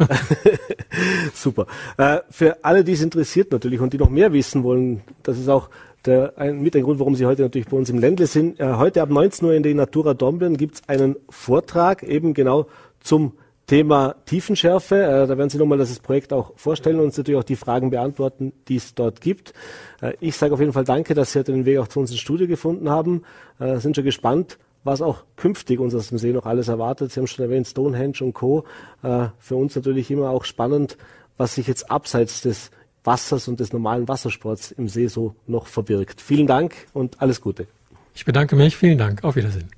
[1.35, 1.67] Super.
[1.99, 5.49] Äh, für alle, die es interessiert natürlich und die noch mehr wissen wollen, das ist
[5.49, 5.69] auch
[6.07, 8.59] der, ein, mit der Grund, warum Sie heute natürlich bei uns im Ländle sind.
[8.61, 12.67] Äh, heute ab 19 Uhr in der Natura Dornbirn gibt es einen Vortrag eben genau
[13.01, 13.33] zum
[13.69, 14.97] Thema Tiefenschärfe.
[14.97, 17.91] Äh, da werden Sie nochmal das Projekt auch vorstellen und uns natürlich auch die Fragen
[17.91, 19.53] beantworten, die es dort gibt.
[20.01, 22.11] Äh, ich sage auf jeden Fall danke, dass Sie heute den Weg auch zu uns
[22.11, 23.23] ins Studio gefunden haben.
[23.61, 27.12] Äh, sind schon gespannt, was auch künftig uns aus dem See noch alles erwartet.
[27.12, 28.64] Sie haben schon erwähnt, Stonehenge und Co.
[29.03, 30.97] Äh, für uns natürlich immer auch spannend,
[31.37, 32.71] was sich jetzt abseits des
[33.05, 36.21] Wassers und des normalen Wassersports im See so noch verbirgt.
[36.23, 37.66] Vielen Dank und alles Gute.
[38.14, 38.77] Ich bedanke mich.
[38.77, 39.23] Vielen Dank.
[39.23, 39.69] Auf Wiedersehen.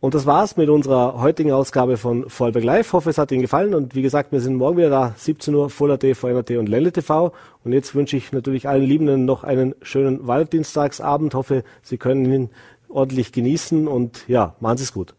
[0.00, 2.94] Und das war's mit unserer heutigen Ausgabe von Vorarlberg Live.
[2.94, 3.74] Hoffe, es hat Ihnen gefallen.
[3.74, 6.90] Und wie gesagt, wir sind morgen wieder da, 17 Uhr, Voller T, VNRT und Lelle
[6.90, 7.32] TV.
[7.64, 11.34] Und jetzt wünsche ich natürlich allen Liebenden noch einen schönen Walddienstagsabend.
[11.34, 12.50] Hoffe, Sie können ihn
[12.88, 13.86] ordentlich genießen.
[13.88, 15.14] Und ja, machen Sie es gut.